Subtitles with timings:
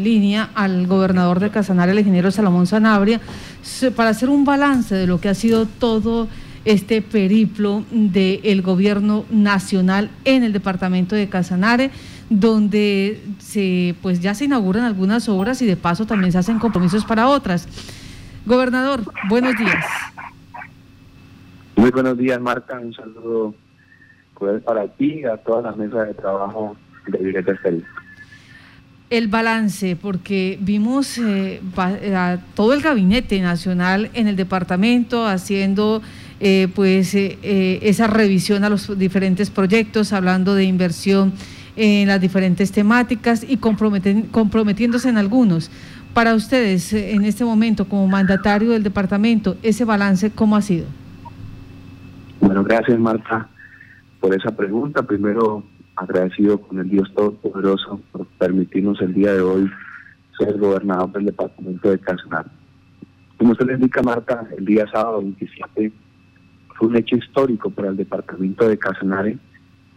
[0.00, 3.20] línea al gobernador de Casanare, el ingeniero Salomón Sanabria,
[3.96, 6.28] para hacer un balance de lo que ha sido todo
[6.64, 11.90] este periplo del gobierno nacional en el departamento de Casanare,
[12.30, 17.04] donde se, pues ya se inauguran algunas obras y de paso también se hacen compromisos
[17.04, 17.66] para otras.
[18.46, 19.84] Gobernador, buenos días.
[21.74, 22.78] Muy buenos días, Marta.
[22.78, 23.52] Un saludo
[24.64, 26.76] para ti y a toda la mesa de trabajo
[27.08, 27.82] de Violeta Estelí
[29.10, 36.02] el balance, porque vimos eh, a todo el gabinete nacional en el departamento haciendo
[36.40, 37.38] eh, pues eh,
[37.82, 41.32] esa revisión a los diferentes proyectos, hablando de inversión
[41.76, 45.70] en las diferentes temáticas y comprometiéndose en algunos.
[46.12, 50.86] Para ustedes, en este momento, como mandatario del departamento, ese balance, ¿cómo ha sido?
[52.40, 53.48] Bueno, gracias Marta
[54.20, 55.02] por esa pregunta.
[55.02, 55.62] Primero,
[55.98, 59.70] agradecido con el Dios Todopoderoso por permitirnos el día de hoy
[60.38, 62.48] ser gobernador del departamento de Casanare.
[63.36, 65.92] Como usted le indica, Marta, el día sábado 27
[66.76, 69.38] fue un hecho histórico para el departamento de Casanare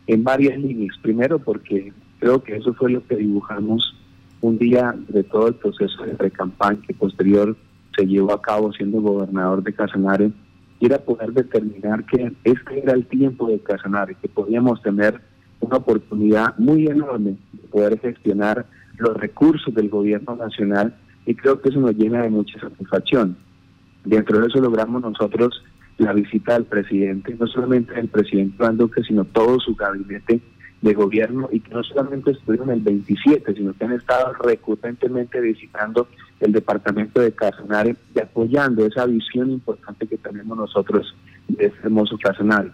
[0.07, 0.95] en varias líneas.
[1.01, 3.95] Primero, porque creo que eso fue lo que dibujamos
[4.41, 7.55] un día de todo el proceso de pre-campaña que posterior
[7.95, 10.31] se llevó a cabo siendo gobernador de Casanare,
[10.79, 15.21] y era poder determinar que este era el tiempo de Casanare, que podíamos tener
[15.61, 18.65] una oportunidad muy enorme de poder gestionar
[18.97, 20.95] los recursos del gobierno nacional
[21.25, 23.37] y creo que eso nos llena de mucha satisfacción.
[24.03, 25.63] Dentro de eso logramos nosotros
[25.97, 30.41] la visita del presidente, no solamente del presidente Iván Duque, sino todo su gabinete
[30.81, 36.07] de gobierno y que no solamente estuvieron el 27, sino que han estado recurrentemente visitando
[36.39, 41.15] el departamento de Casanare y apoyando esa visión importante que tenemos nosotros
[41.47, 42.71] de este hermoso Casanare.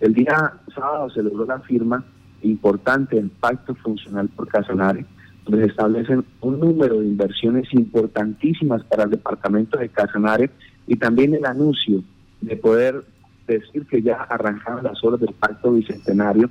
[0.00, 2.02] El día sábado se logró la firma
[2.42, 5.04] importante el Pacto Funcional por Casanare,
[5.44, 10.50] donde se establecen un número de inversiones importantísimas para el departamento de Casanare
[10.86, 12.02] y también el anuncio
[12.40, 13.04] de poder
[13.46, 16.50] decir que ya arrancaron las obras del Pacto Bicentenario.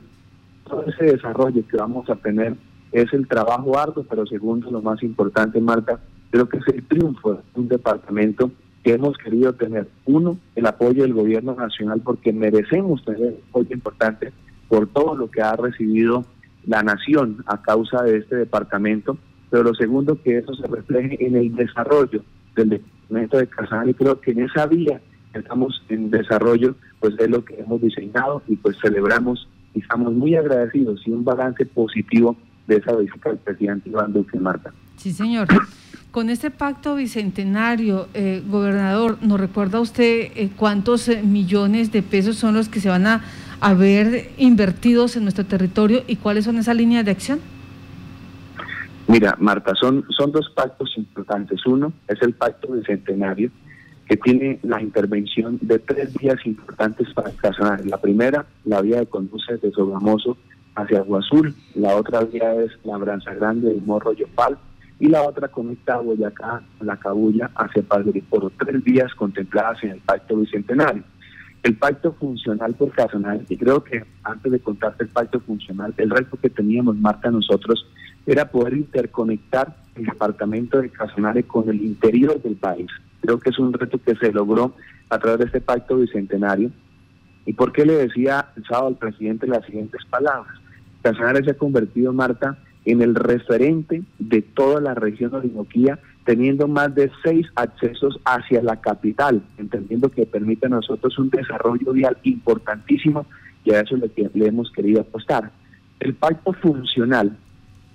[0.68, 2.56] Todo ese desarrollo que vamos a tener
[2.92, 6.00] es el trabajo arduo, pero segundo, lo más importante, Marta,
[6.32, 8.52] creo que es el triunfo de un departamento
[8.84, 9.88] que hemos querido tener.
[10.06, 14.32] Uno, el apoyo del gobierno nacional, porque merecemos tener apoyo importante
[14.70, 16.26] por todo lo que ha recibido
[16.66, 19.18] la nación a causa de este departamento,
[19.50, 22.24] pero lo segundo que eso se refleje en el desarrollo
[22.56, 25.02] del departamento de Casanare y creo que en esa vía
[25.34, 30.36] estamos en desarrollo, pues es lo que hemos diseñado y pues celebramos y estamos muy
[30.36, 32.38] agradecidos y un balance positivo
[32.68, 34.72] de esa visita del presidente Iván Duque Marta.
[34.98, 35.48] Sí, señor.
[36.12, 42.36] Con este pacto bicentenario, eh, gobernador, ¿nos recuerda usted eh, cuántos eh, millones de pesos
[42.36, 43.22] son los que se van a
[43.62, 47.40] haber invertidos en nuestro territorio y cuáles son esas líneas de acción?
[49.08, 51.66] Mira, Marta, son, son dos pactos importantes.
[51.66, 53.50] Uno es el pacto bicentenario,
[54.08, 57.86] que tiene la intervención de tres vías importantes para Casanare.
[57.86, 60.38] La primera, la vía de conduce desde Sogamoso
[60.76, 61.56] hacia Agua Azul.
[61.76, 64.58] La otra vía es la Branza Grande del Morro Yopal.
[65.00, 69.92] Y la otra conecta a Boyacá, La Cabulla, hacia Padre por tres vías contempladas en
[69.92, 71.04] el pacto bicentenario
[71.64, 76.10] el pacto funcional por Casanare, y creo que antes de contarte el pacto funcional, el
[76.10, 77.86] reto que teníamos, Marta, nosotros,
[78.26, 82.88] era poder interconectar el departamento de Casanare con el interior del país.
[83.22, 84.76] Creo que es un reto que se logró
[85.10, 86.72] a través de este pacto bicentenario.
[87.46, 90.54] ¿Y por qué le decía el sábado al presidente las siguientes palabras?
[91.02, 96.94] Casanare se ha convertido, Marta, en el referente de toda la región Orinoquía teniendo más
[96.94, 103.26] de seis accesos hacia la capital, entendiendo que permite a nosotros un desarrollo vial importantísimo
[103.66, 105.50] y a eso le, le hemos querido apostar.
[106.00, 107.36] El pacto funcional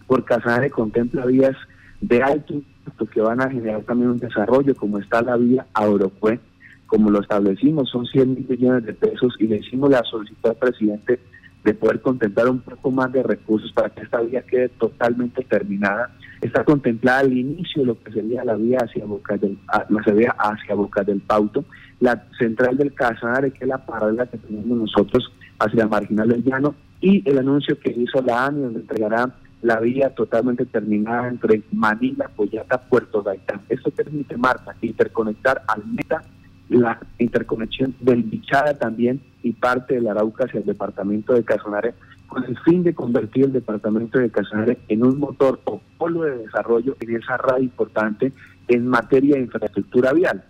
[0.09, 1.56] por Casanare contempla vías
[2.00, 6.41] de alto impacto que van a generar también un desarrollo, como está la vía Aurocue,
[6.87, 10.56] como lo establecimos, son 100 mil millones de pesos y le hicimos la solicitud al
[10.56, 11.21] presidente
[11.65, 16.11] de poder contemplar un poco más de recursos para que esta vía quede totalmente terminada.
[16.43, 20.75] Está contemplada el inicio de lo que sería la vía hacia Boca del, la hacia
[20.75, 21.65] Boca del Pauto,
[22.01, 26.45] la central del Casanare, que es la paralela que tenemos nosotros hacia la marginal del
[26.45, 31.63] llano, y el anuncio que hizo la ANI, donde entregará la vía totalmente terminada entre
[31.72, 33.63] Manila, Poyata, Puerto Gaitán.
[33.71, 36.22] Esto permite, Marta, interconectar al Meta,
[36.69, 41.95] la interconexión del Bichada también y parte del Arauca hacia el departamento de Casanare
[42.27, 46.39] con el fin de convertir el departamento de Casanare en un motor o polo de
[46.39, 48.33] desarrollo en esa red importante
[48.69, 50.43] en materia de infraestructura vial.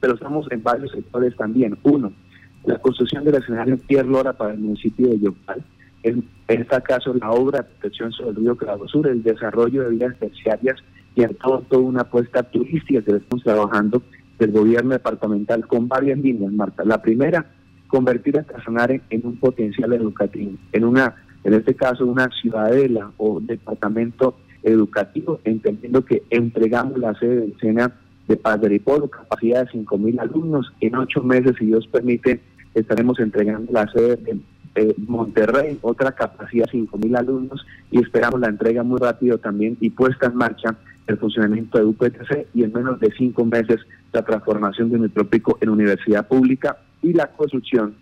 [0.00, 1.78] Pero estamos en varios sectores también.
[1.82, 2.12] Uno,
[2.64, 5.62] la construcción del escenario Pierre Lora para el municipio de Yopal.
[6.02, 10.18] En, este caso, la obra de protección sobre el río Sur, el desarrollo de vías
[10.18, 10.76] terciarias
[11.14, 14.02] y en todo, toda una apuesta turística que estamos trabajando
[14.38, 16.84] del gobierno departamental con varias líneas, Marta.
[16.84, 17.46] La primera,
[17.94, 21.14] convertir a Casanare en un potencial educativo, en una,
[21.44, 27.92] en este caso, una ciudadela o departamento educativo, entendiendo que entregamos la sede del SENA
[28.26, 30.72] de Padre Polo, capacidad de 5.000 alumnos.
[30.80, 32.40] En ocho meses, si Dios permite,
[32.74, 38.82] estaremos entregando la sede de Monterrey, otra capacidad de 5.000 alumnos y esperamos la entrega
[38.82, 40.76] muy rápido también y puesta en marcha
[41.06, 43.78] el funcionamiento de UPTC y en menos de cinco meses
[44.12, 47.94] la transformación de nuestro pico en universidad pública y la construcción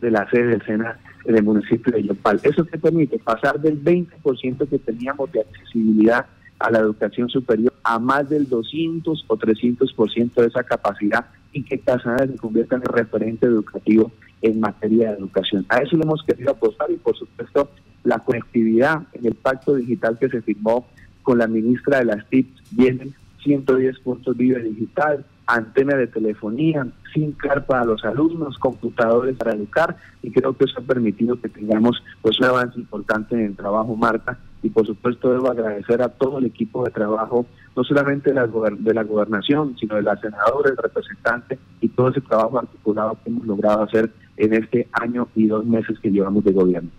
[0.00, 2.40] de la sede del SENA en el municipio de Yopal.
[2.42, 6.26] Eso te permite pasar del 20% que teníamos de accesibilidad
[6.58, 11.78] a la educación superior a más del 200 o 300% de esa capacidad y que
[11.78, 14.10] Casanare se convierta en el referente educativo
[14.42, 15.66] en materia de educación.
[15.68, 17.70] A eso le hemos querido apostar y por supuesto
[18.04, 20.86] la conectividad en el pacto digital que se firmó
[21.22, 27.32] con la ministra de las TIC vienen 110 puntos vive digital, antena de telefonía, sin
[27.32, 32.02] carpa para los alumnos, computadores para educar y creo que eso ha permitido que tengamos
[32.20, 36.38] pues un avance importante en el trabajo Marta y por supuesto debo agradecer a todo
[36.38, 37.46] el equipo de trabajo,
[37.76, 42.08] no solamente de la, de la gobernación, sino de la senadora, el representante y todo
[42.08, 46.44] ese trabajo articulado que hemos logrado hacer en este año y dos meses que llevamos
[46.44, 46.90] de gobierno.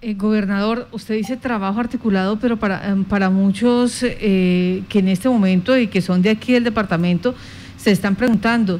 [0.00, 5.28] Eh, gobernador, usted dice trabajo articulado, pero para, em, para muchos eh, que en este
[5.28, 7.34] momento y que son de aquí del departamento,
[7.76, 8.78] se están preguntando,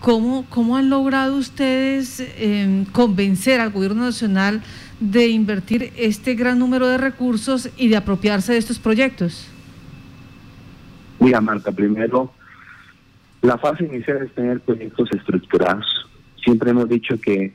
[0.00, 4.60] ¿cómo, cómo han logrado ustedes em, convencer al gobierno nacional
[4.98, 9.46] de invertir este gran número de recursos y de apropiarse de estos proyectos?
[11.20, 12.32] Mira, Marta, primero,
[13.42, 15.86] la fase inicial es tener proyectos estructurados.
[16.42, 17.54] Siempre hemos dicho que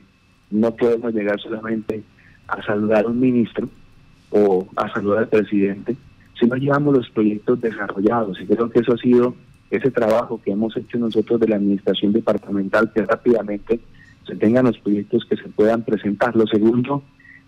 [0.50, 2.02] no podemos llegar solamente
[2.48, 3.68] a saludar a un ministro
[4.30, 5.96] o a saludar al presidente,
[6.38, 8.40] si no llevamos los proyectos desarrollados.
[8.40, 9.34] Y creo que eso ha sido
[9.70, 13.80] ese trabajo que hemos hecho nosotros de la administración departamental, que rápidamente
[14.26, 16.34] se tengan los proyectos que se puedan presentar.
[16.36, 17.02] Lo segundo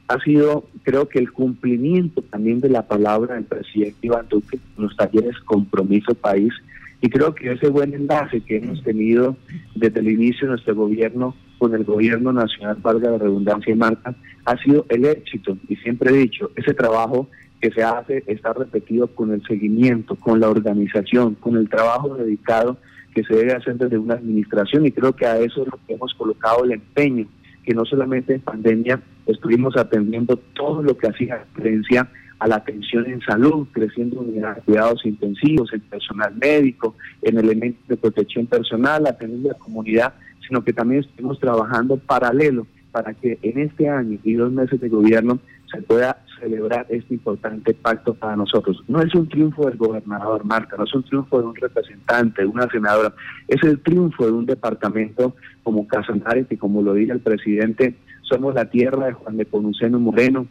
[0.08, 4.96] ha sido, creo que el cumplimiento también de la palabra del presidente Iván Duque, los
[4.96, 6.52] talleres Compromiso País,
[7.00, 9.36] y creo que ese buen enlace que hemos tenido
[9.74, 14.14] desde el inicio de nuestro gobierno con el gobierno nacional, valga la redundancia y marca,
[14.44, 15.56] ha sido el éxito.
[15.68, 17.28] Y siempre he dicho, ese trabajo
[17.60, 22.78] que se hace está repetido con el seguimiento, con la organización, con el trabajo dedicado
[23.14, 25.94] que se debe hacer desde una administración y creo que a eso es lo que
[25.94, 27.26] hemos colocado el empeño,
[27.64, 33.06] que no solamente en pandemia estuvimos atendiendo todo lo que hacía referencia a la atención
[33.06, 39.48] en salud, creciendo en cuidados intensivos, en personal médico, en elementos de protección personal, atendiendo
[39.48, 40.14] a la comunidad,
[40.46, 44.88] sino que también estuvimos trabajando paralelo para que en este año y dos meses de
[44.88, 45.38] gobierno
[45.70, 48.82] se pueda celebrar este importante pacto para nosotros.
[48.88, 52.48] No es un triunfo del gobernador Marca, no es un triunfo de un representante, de
[52.48, 53.12] una senadora,
[53.48, 58.54] es el triunfo de un departamento como Casanare, que como lo dice el presidente, somos
[58.54, 60.46] la tierra de Juan de Ponuceno Moreno,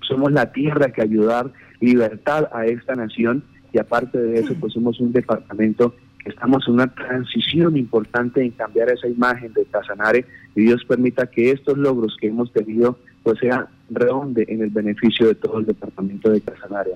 [0.00, 5.00] somos la tierra que ayudar libertad a esta nación y aparte de eso, pues somos
[5.00, 5.94] un departamento
[6.26, 10.24] estamos en una transición importante en cambiar esa imagen de Casanare
[10.54, 15.28] y Dios permita que estos logros que hemos tenido pues sea redonde en el beneficio
[15.28, 16.90] de todo el departamento de Casanare,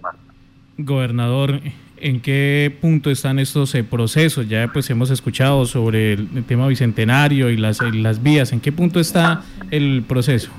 [0.78, 1.60] Gobernador,
[1.98, 4.48] ¿en qué punto están estos eh, procesos?
[4.48, 8.52] Ya pues hemos escuchado sobre el, tema bicentenario y las, las vías.
[8.52, 10.50] ¿En qué punto está el proceso?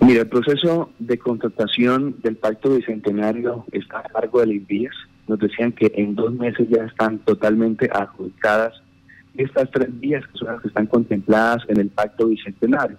[0.00, 4.94] Mira, el proceso de contratación del pacto bicentenario está a cargo de la INVIAS.
[5.26, 8.74] Nos decían que en dos meses ya están totalmente adjudicadas
[9.36, 12.96] estas tres vías que son las que están contempladas en el pacto bicentenario.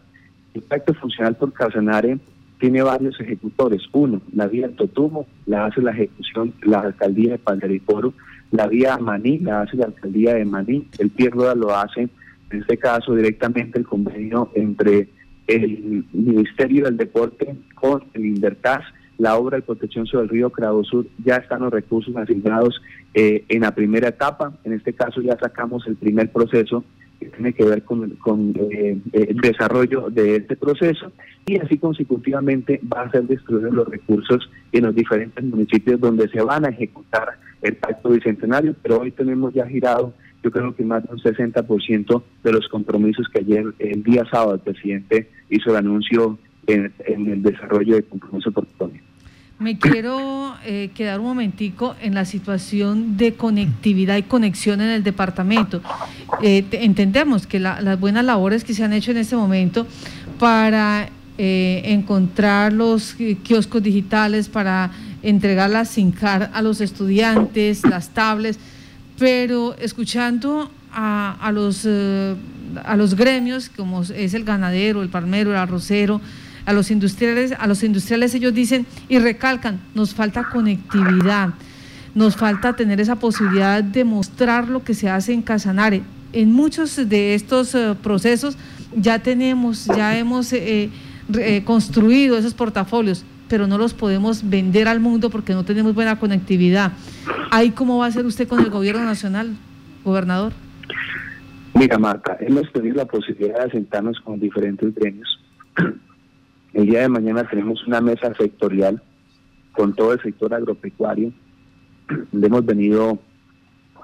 [0.53, 2.17] El pacto funcional por Casanare
[2.59, 3.83] tiene varios ejecutores.
[3.91, 8.13] Uno, la vía Totumo la hace la ejecución la alcaldía de Panderiporo,
[8.51, 12.01] la vía Maní la hace la alcaldía de Maní, el Pierroda lo hace,
[12.49, 15.09] en este caso directamente el convenio entre
[15.47, 18.83] el Ministerio del Deporte con el Invertas,
[19.17, 22.81] la obra de protección sobre el río Crado Sur, ya están los recursos asignados
[23.13, 24.53] eh, en la primera etapa.
[24.63, 26.83] En este caso ya sacamos el primer proceso
[27.19, 28.17] que tiene que ver con,
[28.71, 31.13] eh, el desarrollo de este proceso
[31.45, 36.41] y así consecutivamente va a ser distribuidos los recursos en los diferentes municipios donde se
[36.41, 40.13] van a ejecutar el pacto bicentenario, pero hoy tenemos ya girado
[40.45, 44.53] yo creo que más de un 60% de los compromisos que ayer, el día sábado,
[44.53, 49.01] el presidente hizo el anuncio en, el desarrollo de compromiso portuario.
[49.57, 55.03] Me quiero eh, quedar un momentico en la situación de conectividad y conexión en el
[55.03, 55.81] departamento.
[56.41, 59.87] Eh, entendemos que las buenas labores que se han hecho en este momento
[60.39, 61.07] para
[61.37, 64.91] eh, encontrar los kioscos digitales, para
[65.23, 68.59] entregar la SINCAR a los estudiantes, las tablets,
[69.17, 76.19] pero escuchando a, los, a los gremios, como es el ganadero, el palmero, el arrocero,
[76.65, 81.49] a los industriales, a los industriales ellos dicen y recalcan, nos falta conectividad,
[82.13, 86.01] nos falta tener esa posibilidad de mostrar lo que se hace en Casanare.
[86.33, 88.57] En muchos de estos eh, procesos
[88.95, 90.89] ya tenemos, ya hemos eh,
[91.65, 96.93] construido esos portafolios, pero no los podemos vender al mundo porque no tenemos buena conectividad.
[97.51, 99.55] ¿Ahí cómo va a ser usted con el gobierno nacional,
[100.03, 100.53] gobernador?
[101.73, 105.39] Mira, Marta, hemos tenido la posibilidad de sentarnos con diferentes gremios.
[106.75, 109.01] El día de mañana tenemos una mesa sectorial
[109.71, 111.31] con todo el sector agropecuario.
[112.33, 113.17] hemos venido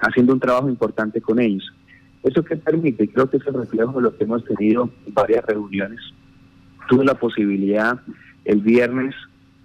[0.02, 1.70] haciendo un trabajo importante con ellos.
[2.24, 3.10] ¿Eso qué permite?
[3.10, 6.00] Creo que es el reflejo de lo que hemos tenido en varias reuniones.
[6.88, 8.00] Tuve la posibilidad
[8.46, 9.16] el viernes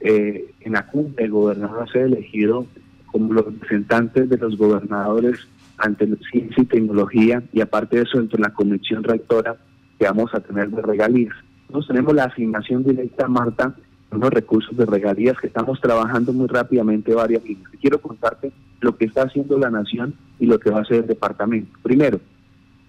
[0.01, 2.67] eh, en la cumbre el gobernador ser elegido
[3.07, 5.47] como los representantes de los gobernadores
[5.79, 9.57] ante ciencia y tecnología y aparte de eso dentro de la comisión rectora
[9.97, 11.37] que vamos a tener de regalías.
[11.69, 13.75] Nosotros tenemos la asignación directa, Marta,
[14.11, 17.71] unos recursos de regalías que estamos trabajando muy rápidamente varias líneas.
[17.81, 21.07] Quiero contarte lo que está haciendo la Nación y lo que va a hacer el
[21.07, 21.77] departamento.
[21.83, 22.21] Primero,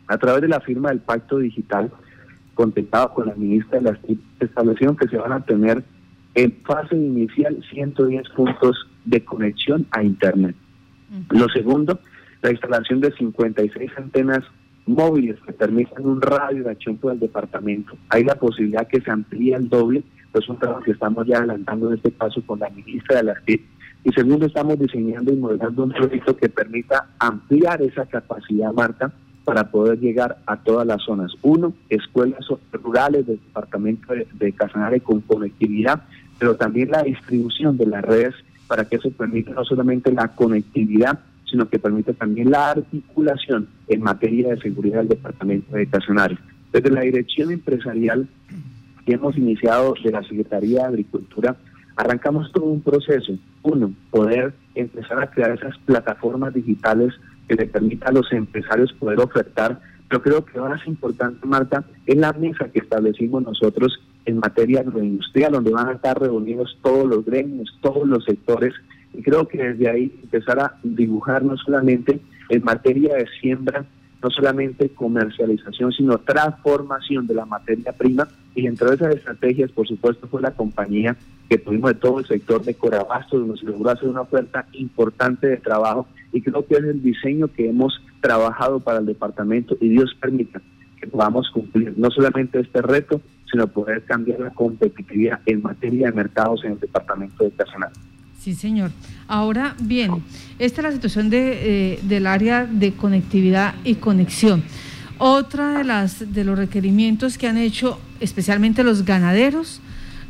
[0.08, 1.92] a través de la firma del Pacto Digital,
[2.54, 5.84] contemplado con la ministra de las TIC, establecieron que se van a tener
[6.36, 10.56] en fase inicial 110 puntos de conexión a Internet.
[11.30, 12.00] Lo segundo,
[12.42, 14.44] la instalación de 56 antenas
[14.88, 17.94] móviles que permitan un radio de acción por el departamento.
[18.10, 21.38] Hay la posibilidad que se amplíe el doble, pues es un trabajo que estamos ya
[21.38, 23.62] adelantando en este paso con la ministra de las TIC.
[24.03, 29.12] Y segundo, estamos diseñando y modelando un proyecto que permita ampliar esa capacidad, Marta,
[29.44, 31.34] para poder llegar a todas las zonas.
[31.41, 36.03] Uno, escuelas rurales del departamento de, de Casanare con conectividad,
[36.38, 38.36] pero también la distribución de las redes
[38.67, 44.01] para que eso permita no solamente la conectividad, sino que permita también la articulación en
[44.01, 46.38] materia de seguridad del departamento de Casanare.
[46.72, 48.27] Desde la dirección empresarial
[49.06, 51.56] que hemos iniciado de la Secretaría de Agricultura,
[51.96, 53.34] arrancamos todo un proceso.
[53.63, 57.13] Uno, poder empezar a crear esas plataformas digitales
[57.48, 59.80] que le permita a los empresarios poder ofertar.
[60.10, 64.82] Pero creo que lo más importante, Marta, es la mesa que establecimos nosotros en materia
[64.82, 68.74] agroindustrial, donde van a estar reunidos todos los gremios, todos los sectores.
[69.18, 72.20] Y creo que desde ahí empezar a dibujar no solamente
[72.50, 73.84] en materia de siembra,
[74.22, 78.28] no solamente comercialización, sino transformación de la materia prima.
[78.54, 81.16] Y dentro de esas estrategias, por supuesto, fue la compañía
[81.50, 85.48] que tuvimos de todo el sector de Corabastos, donde se logró hacer una oferta importante
[85.48, 86.08] de trabajo.
[86.32, 90.62] Y creo que es el diseño que hemos trabajado para el departamento y Dios permita
[91.00, 93.22] que podamos cumplir no solamente este reto,
[93.52, 97.92] sino poder cambiar la competitividad en materia de mercados en el departamento de personal.
[98.39, 98.91] Sí, señor.
[99.27, 100.24] Ahora bien,
[100.60, 104.63] esta es la situación de, eh, del área de conectividad y conexión.
[105.17, 109.82] Otra de las de los requerimientos que han hecho especialmente los ganaderos,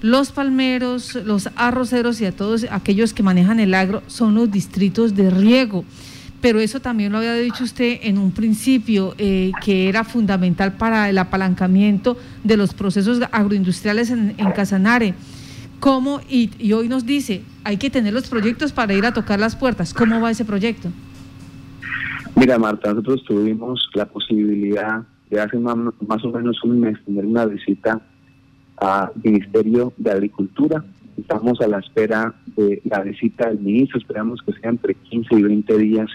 [0.01, 5.15] los palmeros, los arroceros y a todos aquellos que manejan el agro son los distritos
[5.15, 5.83] de riego.
[6.39, 11.09] Pero eso también lo había dicho usted en un principio, eh, que era fundamental para
[11.09, 15.15] el apalancamiento de los procesos agroindustriales en, en Casanare.
[15.79, 16.21] ¿Cómo?
[16.29, 19.93] Y, hoy nos dice, hay que tener los proyectos para ir a tocar las puertas.
[19.93, 20.89] ¿Cómo va ese proyecto?
[22.35, 27.45] Mira, Marta, nosotros tuvimos la posibilidad de hace más, o menos un mes tener una
[27.45, 28.01] visita
[28.77, 30.83] al Ministerio de Agricultura.
[31.17, 35.43] Estamos a la espera de la visita del ministro, esperamos que sea entre 15 y
[35.43, 36.09] 20 días,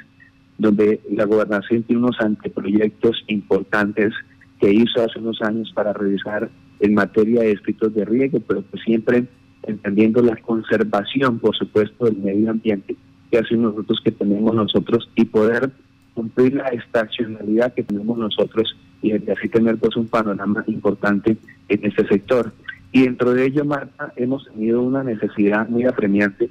[0.58, 4.12] donde la gobernación tiene unos anteproyectos importantes
[4.60, 8.78] que hizo hace unos años para revisar en materia de escritos de riego, pero que
[8.78, 9.26] siempre
[9.64, 12.96] entendiendo la conservación, por supuesto, del medio ambiente
[13.30, 15.70] que hacen nosotros que tenemos nosotros y poder
[16.14, 21.36] cumplir la estacionalidad que tenemos nosotros y así tener pues un panorama importante
[21.68, 22.52] en este sector.
[22.92, 26.50] Y dentro de ello, Marta, hemos tenido una necesidad muy apremiante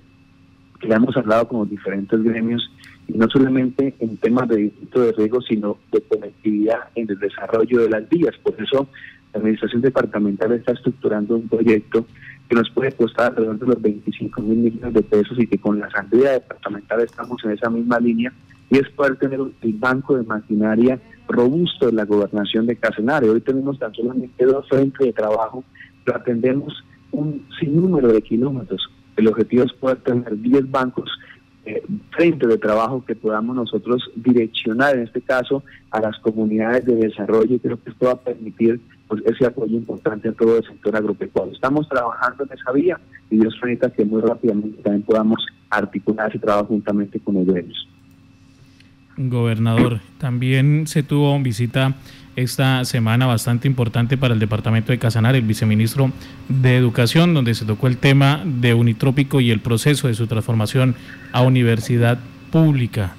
[0.82, 2.70] que hemos hablado con los diferentes gremios,
[3.08, 7.82] y no solamente en temas de distrito de riego, sino de conectividad en el desarrollo
[7.82, 8.36] de las vías.
[8.44, 8.88] Por eso,
[9.34, 12.06] la Administración Departamental está estructurando un proyecto
[12.50, 15.80] que nos puede costar alrededor de los 25 mil millones de pesos y que con
[15.80, 18.34] la Asamblea Departamental estamos en esa misma línea
[18.70, 23.30] y es poder tener el banco de maquinaria robusto de la gobernación de Casenare.
[23.30, 25.64] Hoy tenemos tan solamente dos frentes de trabajo,
[26.04, 28.90] pero atendemos un sinnúmero de kilómetros.
[29.16, 31.10] El objetivo es poder tener 10 bancos
[31.64, 36.96] eh, frente de trabajo que podamos nosotros direccionar, en este caso, a las comunidades de
[36.96, 37.60] desarrollo.
[37.60, 38.82] Creo que esto va a permitir
[39.26, 41.54] ese apoyo importante a todo el sector agropecuario.
[41.54, 43.00] Estamos trabajando en esa vía
[43.30, 47.88] y Dios permita que muy rápidamente también podamos articular ese trabajo juntamente con ellos.
[49.18, 51.96] Gobernador, también se tuvo visita
[52.36, 56.12] esta semana bastante importante para el departamento de Casanare, el viceministro
[56.48, 60.96] de Educación, donde se tocó el tema de Unitrópico y el proceso de su transformación
[61.34, 62.20] a universidad
[62.52, 63.16] pública.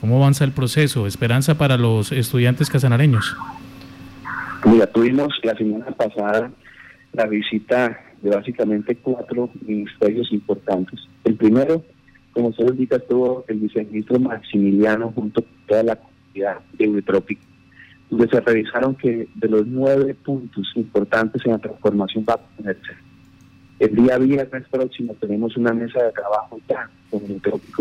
[0.00, 1.06] ¿Cómo avanza el proceso?
[1.06, 3.36] ¿Esperanza para los estudiantes casanareños?
[4.64, 6.50] Mira, tuvimos la semana pasada
[7.12, 11.00] la visita de básicamente cuatro ministerios importantes.
[11.24, 11.82] El primero,
[12.32, 17.42] como se indica, estuvo el viceministro Maximiliano junto con toda la comunidad de Unitrópico
[18.10, 22.92] donde se revisaron que de los nueve puntos importantes en la transformación va a ponerse.
[23.78, 27.40] El día viernes próximo tenemos una mesa de trabajo ya con, el,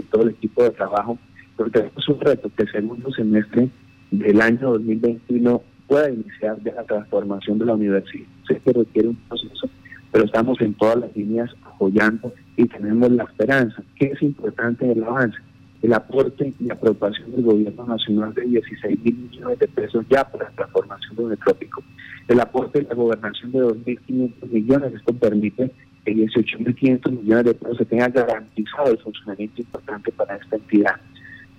[0.10, 1.18] todo el equipo de trabajo,
[1.58, 3.70] porque tenemos un reto que el segundo semestre
[4.12, 8.28] del año 2021 pueda iniciar ya la transformación de la universidad.
[8.48, 9.70] Sé que requiere un proceso,
[10.12, 15.04] pero estamos en todas las líneas apoyando y tenemos la esperanza, que es importante el
[15.04, 15.40] avance
[15.82, 20.46] el aporte y aprobación del gobierno nacional de 16 mil millones de pesos ya para
[20.46, 21.84] la transformación del trópico.
[22.28, 25.72] El aporte de la gobernación de 2.500 millones, esto permite
[26.06, 30.96] que 18.500 millones de pesos se tenga garantizado el funcionamiento importante para esta entidad.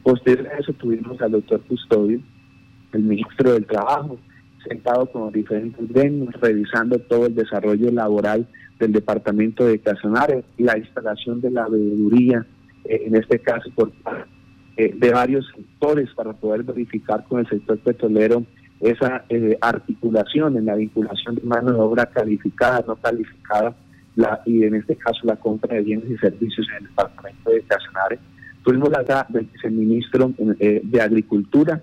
[0.03, 2.21] Posterior a eso tuvimos al doctor Custodio,
[2.93, 4.19] el ministro del Trabajo,
[4.69, 8.47] sentado con diferentes gremios, revisando todo el desarrollo laboral
[8.79, 12.47] del departamento de Casanare, la instalación de la veeduría
[12.85, 13.93] eh, en este caso por
[14.77, 18.45] eh, de varios sectores para poder verificar con el sector petrolero
[18.81, 23.75] esa eh, articulación en la vinculación de mano de obra calificada, no calificada,
[24.17, 27.63] la, y en este caso la compra de bienes y servicios en el departamento de
[27.63, 28.19] Casanare.
[28.65, 31.83] Tuvimos la del viceministro de Agricultura,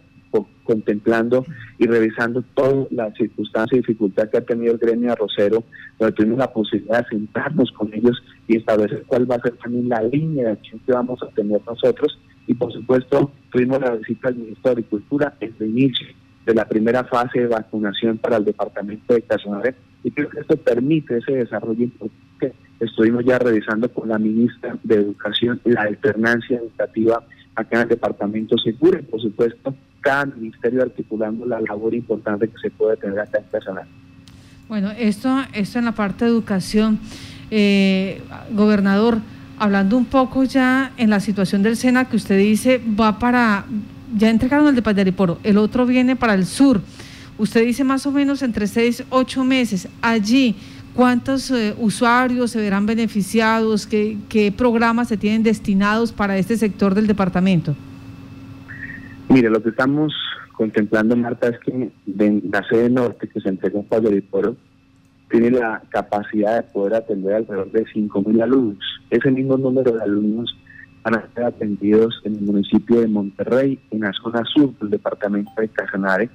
[0.63, 1.45] contemplando
[1.77, 5.63] y revisando toda la circunstancia y dificultad que ha tenido el gremio arrocero,
[5.97, 9.89] donde tuvimos la posibilidad de sentarnos con ellos y establecer cuál va a ser también
[9.89, 12.19] la línea de acción que vamos a tener nosotros.
[12.47, 16.07] Y por supuesto, tuvimos la visita del ministro de Agricultura en el inicio
[16.45, 19.75] de la primera fase de vacunación para el departamento de Casanare.
[20.03, 22.53] Y creo que esto permite ese desarrollo importante.
[22.79, 27.23] Estuvimos ya revisando con la ministra de Educación la alternancia educativa
[27.57, 32.57] acá en el departamento Segura y por supuesto cada ministerio articulando la labor importante que
[32.59, 33.87] se puede tener acá en personal.
[34.69, 36.99] Bueno, esto, esto en la parte de educación,
[37.49, 39.17] eh, gobernador,
[39.57, 43.65] hablando un poco ya en la situación del SENA que usted dice va para,
[44.15, 46.81] ya entregaron el de Padariporo, el otro viene para el sur.
[47.39, 49.87] Usted dice más o menos entre seis, ocho meses.
[50.01, 50.55] Allí,
[50.97, 53.85] ¿cuántos eh, usuarios se verán beneficiados?
[53.85, 57.75] ¿Qué, ¿Qué programas se tienen destinados para este sector del departamento?
[59.29, 60.11] Mire, lo que estamos
[60.53, 61.91] contemplando, Marta, es que
[62.49, 64.55] la sede norte que se entregó en Poro
[65.29, 68.79] tiene la capacidad de poder atender alrededor de 5.000 alumnos.
[69.11, 70.57] Ese mismo número de alumnos
[71.03, 75.51] van a ser atendidos en el municipio de Monterrey, en la zona sur del departamento
[75.57, 76.29] de Casanare.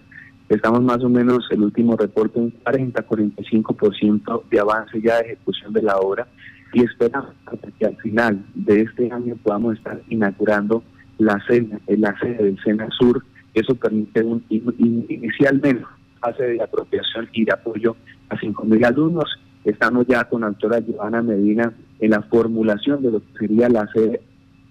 [0.53, 5.81] Estamos más o menos, el último reporte, un 40-45% de avance ya de ejecución de
[5.81, 6.29] la obra
[6.75, 7.31] y esperamos
[7.79, 10.85] que al final de este año podamos estar inaugurando
[11.17, 13.25] la, sede, la sede del SENA Sur.
[13.55, 15.87] Eso permite un, inicialmente
[16.21, 17.97] fase de apropiación y de apoyo
[18.29, 19.35] a 5.000 alumnos.
[19.65, 23.87] Estamos ya con la doctora Giovanna Medina en la formulación de lo que sería la
[23.91, 24.21] sede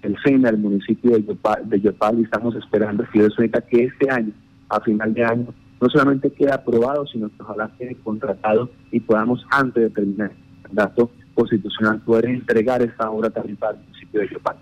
[0.03, 3.27] del SENA, el municipio de Yopal, de Yopal y estamos esperando que
[3.67, 4.31] que este año,
[4.69, 5.47] a final de año,
[5.81, 10.67] no solamente quede aprobado, sino que ojalá quede contratado y podamos, antes de terminar el
[10.67, 14.57] mandato constitucional, poder entregar esta obra también para el municipio de Yopal.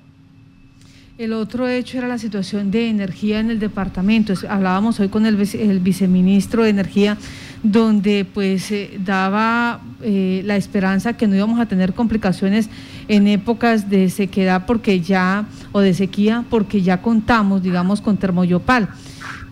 [1.17, 4.31] El otro hecho era la situación de energía en el departamento.
[4.47, 7.17] Hablábamos hoy con el, viceministro de Energía,
[7.61, 12.69] donde pues eh, daba eh, la esperanza que no íbamos a tener complicaciones
[13.09, 18.87] en épocas de sequedad porque ya, o de sequía, porque ya contamos, digamos, con termoyopal.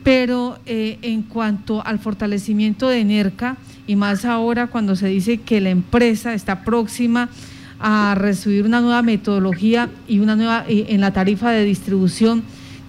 [0.08, 5.60] Pero eh, en cuanto al fortalecimiento de ENERCA, y más ahora cuando se dice que
[5.60, 7.28] la empresa está próxima
[7.82, 12.44] a recibir una nueva metodología y una nueva en la tarifa de distribución.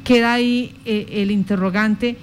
[0.05, 2.15] Queda ahí eh, el interrogante,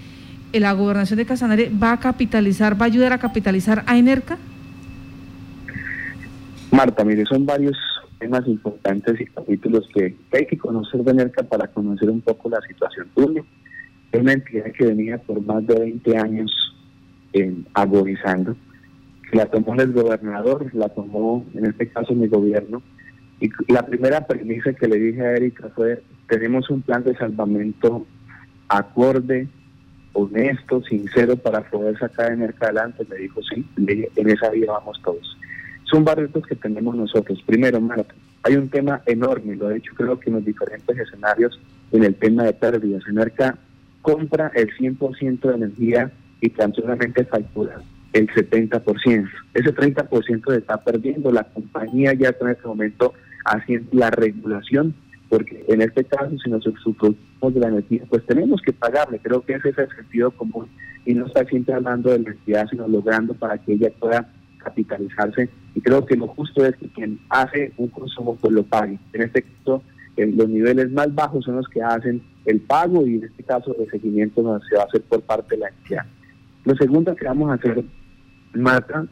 [0.53, 4.37] eh, ¿la gobernación de Casanare va a capitalizar, va a ayudar a capitalizar a Enerca?
[6.71, 7.75] Marta, mire, son varios
[8.17, 12.61] temas importantes y capítulos que, hay que conocer de Enerca para conocer un poco la
[12.61, 13.43] situación tuya.
[14.15, 16.75] Es una entidad que venía por más de 20 años
[17.33, 18.55] eh, agonizando
[19.31, 22.81] la tomó el gobernador, la tomó en este caso mi gobierno.
[23.41, 28.05] Y la primera premisa que le dije a Erika fue, tenemos un plan de salvamento
[28.69, 29.49] acorde
[30.13, 35.37] honesto, sincero para poder sacar Enerca adelante, me dijo sí, en esa vía vamos todos.
[35.83, 37.43] Son varios que tenemos nosotros.
[37.45, 41.59] Primero, Marta, hay un tema enorme, lo he dicho creo que en los diferentes escenarios
[41.91, 43.03] en el tema de pérdidas.
[43.09, 43.57] Enerca
[44.05, 47.81] compra el 100% de energía y tan solamente factura
[48.13, 49.29] el 70%.
[49.55, 51.31] Ese 30% se está perdiendo.
[51.31, 53.13] La compañía ya está en este momento
[53.45, 54.93] haciendo la regulación,
[55.27, 57.15] porque en este caso, si nos subimos
[57.51, 59.19] de la energía, pues tenemos que pagarle.
[59.23, 60.67] Creo que ese es el sentido común
[61.03, 65.49] y no está siempre hablando de la energía, sino logrando para que ella pueda capitalizarse.
[65.73, 68.99] Y creo que lo justo es que quien hace un consumo, pues lo pague.
[69.13, 69.81] En este caso,
[70.15, 73.89] los niveles más bajos son los que hacen el pago y en este caso el
[73.89, 76.05] seguimiento se va a hacer por parte de la entidad.
[76.63, 77.83] Lo segundo que vamos a hacer,
[78.53, 79.05] Marta,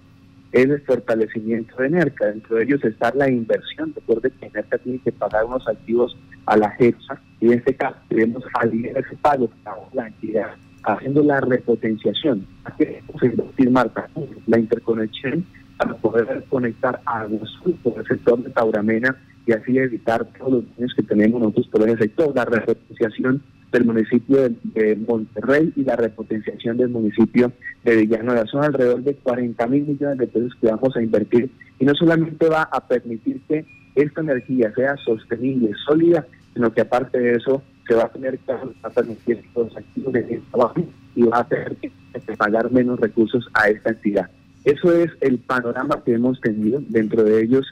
[0.51, 2.27] es el fortalecimiento de NERCA.
[2.27, 3.93] Dentro de ellos está la inversión.
[3.95, 6.15] Recuerde que NERCA tiene que pagar unos activos
[6.45, 9.49] a la JEPSA y en este caso queremos aliviar ese pago
[9.93, 12.45] la entidad haciendo la repotenciación.
[12.65, 14.09] ¿A qué decir, Marta?
[14.47, 15.45] La interconexión
[15.77, 20.77] para poder conectar a nosotros por el sector de Tauramena y así evitar todos los
[20.77, 25.95] daños que tenemos nosotros por ese sector, la repotenciación del municipio de, Monterrey y la
[25.95, 27.51] repotenciación del municipio
[27.83, 28.45] de Villanueva.
[28.45, 32.47] Son alrededor de 40 mil millones de pesos que vamos a invertir y no solamente
[32.47, 37.95] va a permitir que esta energía sea sostenible, sólida, sino que aparte de eso se
[37.95, 38.53] va a tener que
[38.93, 41.91] permitir que los activos de trabajo y va a tener que
[42.37, 44.29] pagar menos recursos a esta entidad.
[44.63, 46.81] Eso es el panorama que hemos tenido.
[46.87, 47.65] Dentro de ellos,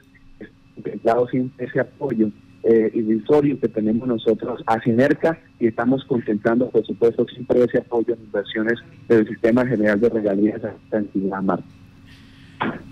[0.74, 2.30] contemplado siempre ese apoyo
[2.64, 8.14] eh, irrisorio que tenemos nosotros a Sinerca y estamos concentrando, por supuesto, siempre ese apoyo
[8.14, 11.64] en inversiones del Sistema General de Regalías a entidad, Marta.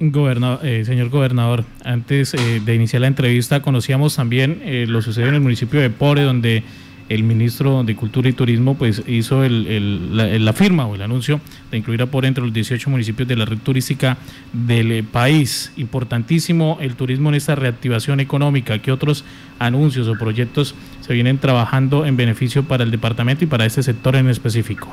[0.01, 5.29] Gobernador, eh, señor gobernador, antes eh, de iniciar la entrevista conocíamos también eh, lo sucedido
[5.29, 6.63] en el municipio de Pore, donde
[7.11, 12.01] el ministro de Cultura y Turismo pues hizo la, firma o el anuncio de incluir
[12.03, 14.17] a por entre los 18 municipios de la red turística
[14.53, 15.73] del eh, país.
[15.77, 18.81] Importantísimo el turismo en esta reactivación económica.
[18.81, 19.25] ¿Qué otros
[19.59, 24.15] anuncios o proyectos se vienen trabajando en beneficio para el departamento y para este sector
[24.15, 24.89] en específico?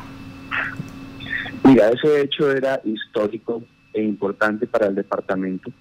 [1.63, 3.61] Mira, ese hecho era histórico
[3.93, 5.71] e importante para el departamento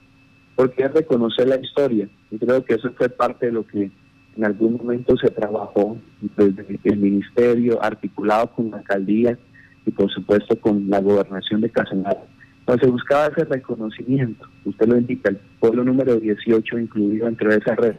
[0.55, 2.09] porque es reconocer la historia.
[2.31, 3.91] Y creo que eso fue parte de lo que
[4.37, 5.97] en algún momento se trabajó
[6.37, 9.39] desde el ministerio, articulado con la alcaldía
[9.85, 12.21] y por supuesto con la gobernación de Casanare.
[12.65, 17.59] Pues se buscaba ese reconocimiento, usted lo indica, el pueblo número 18 incluido dentro de
[17.59, 17.95] esa red,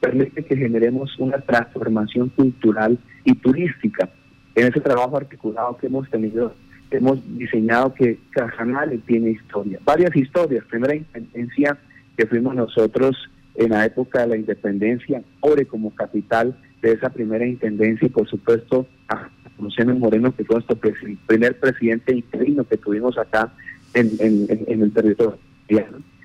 [0.00, 4.08] permite que generemos una transformación cultural y turística.
[4.54, 6.54] En ese trabajo articulado que hemos tenido,
[6.90, 10.64] hemos diseñado que Casanare tiene historia, varias historias.
[10.64, 11.78] Primera intendencia
[12.16, 13.16] que fuimos nosotros
[13.54, 18.28] en la época de la independencia, Ore como capital de esa primera intendencia y por
[18.28, 20.76] supuesto a Luciano Moreno, que fue nuestro
[21.26, 23.52] primer presidente interino que tuvimos acá
[23.94, 25.38] en, el territorio.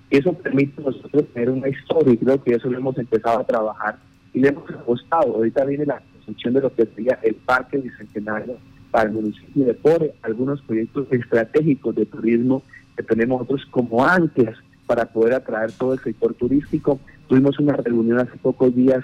[0.09, 3.39] Y eso permite a nosotros tener una historia y creo que eso lo hemos empezado
[3.39, 3.99] a trabajar
[4.33, 5.35] y le hemos apostado.
[5.35, 8.57] Ahorita viene la construcción de lo que sería el Parque Bicentenario
[8.89, 12.63] para el municipio de Pore, algunos proyectos estratégicos de turismo
[12.95, 16.99] que tenemos nosotros como anclas para poder atraer todo el sector turístico.
[17.27, 19.03] Tuvimos una reunión hace pocos días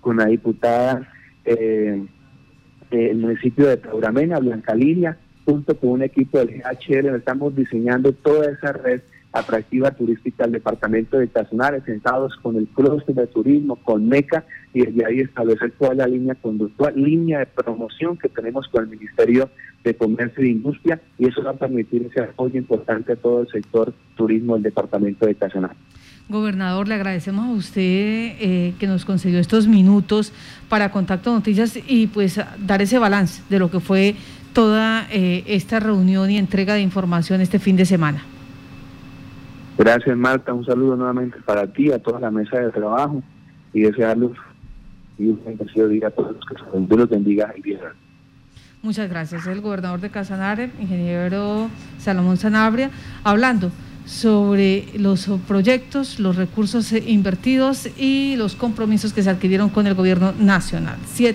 [0.00, 1.08] con la diputada
[1.44, 2.04] eh,
[2.90, 8.50] del municipio de Tauramena, Blanca Lilia, junto con un equipo del GHL, estamos diseñando toda
[8.50, 9.00] esa red
[9.32, 14.84] atractiva turística del departamento de Casanare, sentados con el clúster de turismo, con MECA, y
[14.84, 19.48] desde ahí establecer toda la línea conductual, línea de promoción que tenemos con el Ministerio
[19.82, 23.48] de Comercio e Industria, y eso va a permitir ese apoyo importante a todo el
[23.48, 25.74] sector turismo del departamento de Casanare.
[26.32, 27.80] Gobernador, le agradecemos a usted
[28.40, 30.32] eh, que nos concedió estos minutos
[30.68, 34.16] para Contacto Noticias y pues dar ese balance de lo que fue
[34.52, 38.24] toda eh, esta reunión y entrega de información este fin de semana.
[39.78, 43.22] Gracias Marta, un saludo nuevamente para ti, a toda la mesa de trabajo
[43.72, 44.30] y desearles
[45.18, 47.78] y un bendecido día a todos los que se los bendiga y bien.
[48.82, 49.46] Muchas gracias.
[49.46, 51.68] El gobernador de Casanare, ingeniero
[51.98, 52.90] Salomón Sanabria,
[53.22, 53.70] hablando
[54.06, 60.32] sobre los proyectos, los recursos invertidos y los compromisos que se adquirieron con el gobierno
[60.38, 60.96] nacional.